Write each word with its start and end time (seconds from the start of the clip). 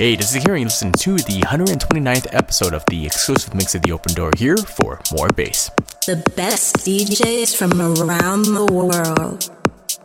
Hey, 0.00 0.16
this 0.16 0.34
is 0.34 0.42
Gary. 0.42 0.64
Listen 0.64 0.92
to 0.92 1.16
the 1.16 1.42
129th 1.42 2.28
episode 2.32 2.72
of 2.72 2.82
the 2.86 3.04
exclusive 3.04 3.52
mix 3.52 3.74
of 3.74 3.82
the 3.82 3.92
Open 3.92 4.14
Door 4.14 4.30
here 4.38 4.56
for 4.56 4.98
more 5.14 5.28
bass. 5.28 5.70
The 6.06 6.24
best 6.36 6.76
DJs 6.76 7.54
from 7.54 7.78
around 7.78 8.46
the 8.46 8.64
world, 8.64 9.50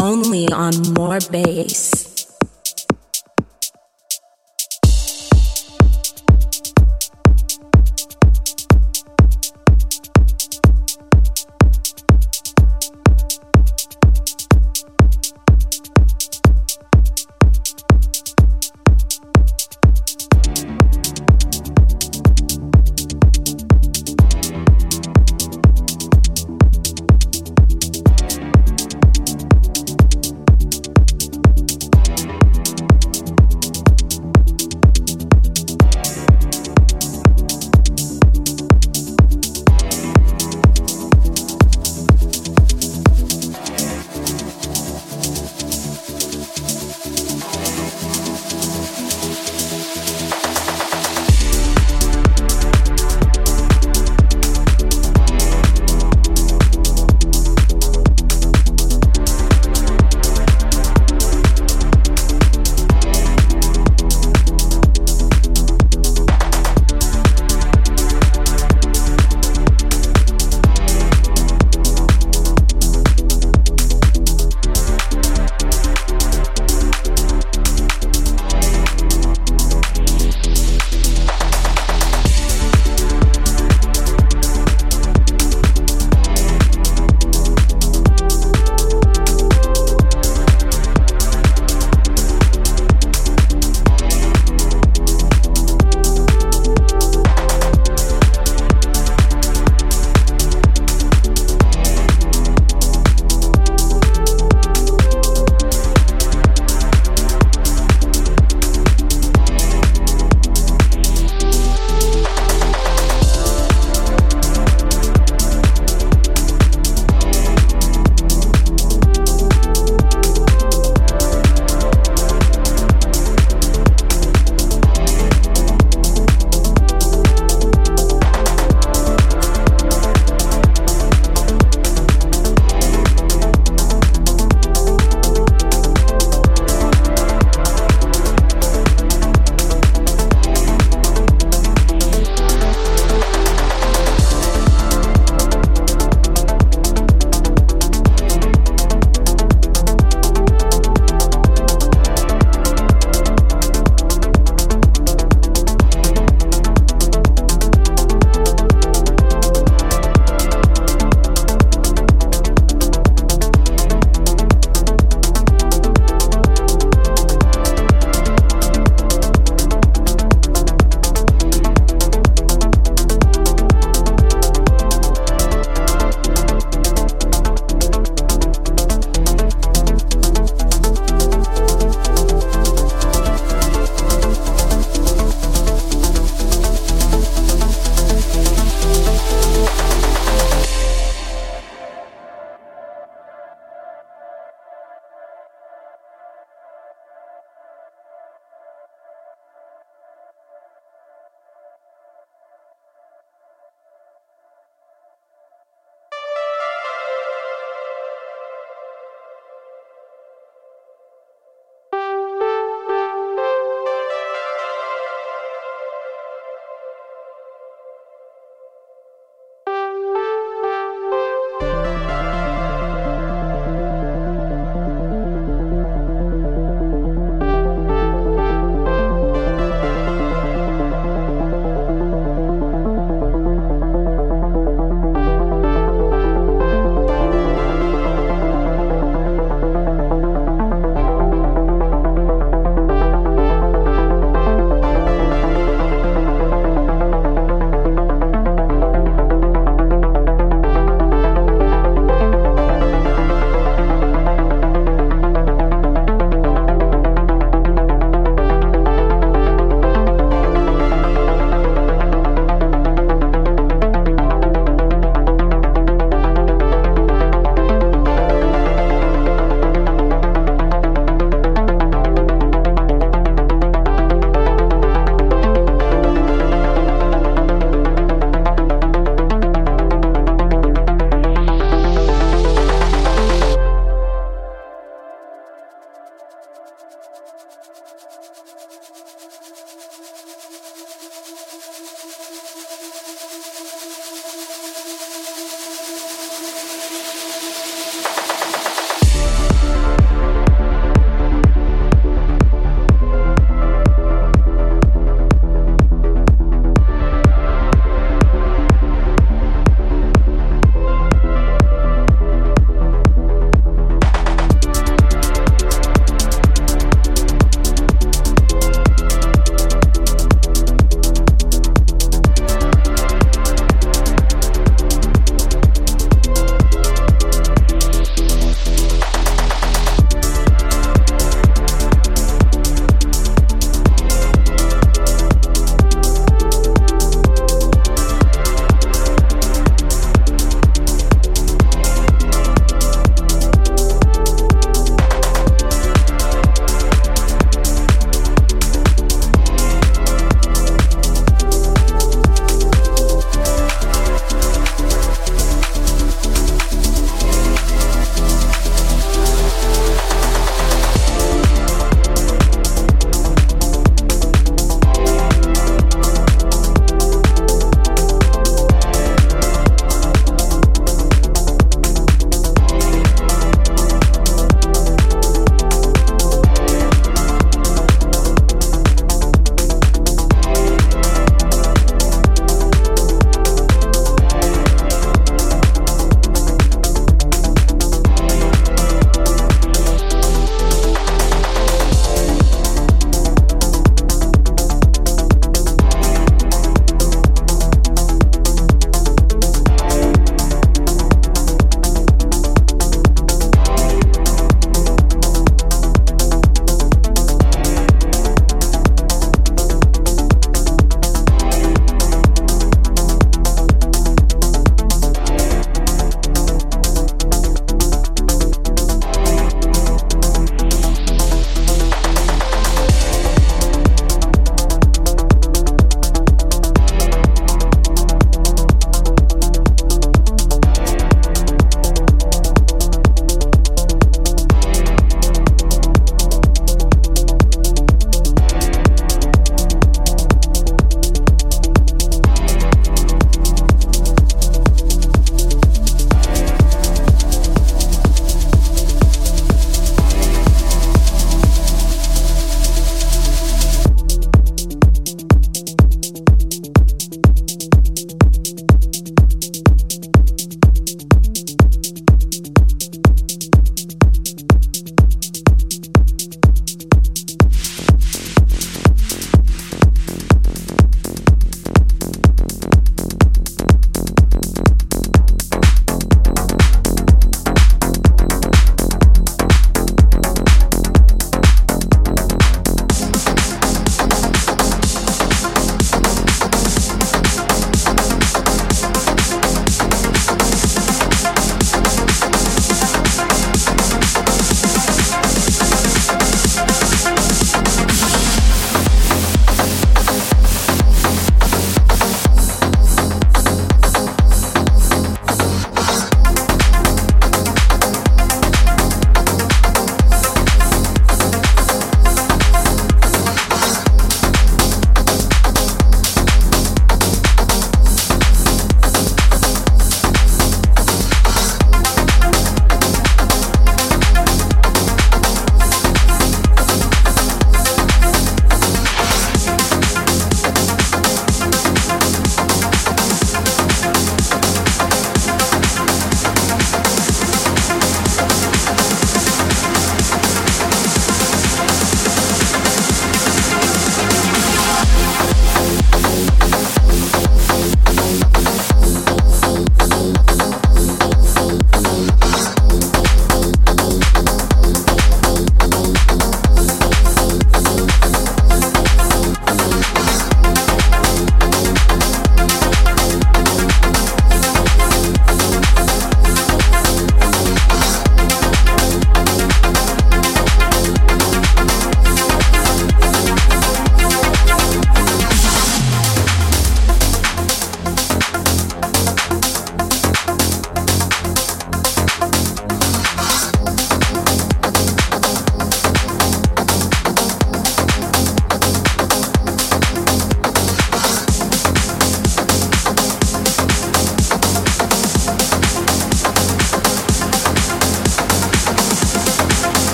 only 0.00 0.48
on 0.48 0.92
more 0.94 1.20
bass. 1.30 2.15